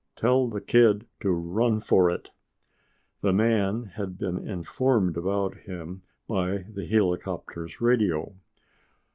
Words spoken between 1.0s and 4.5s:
to run for it." The man had been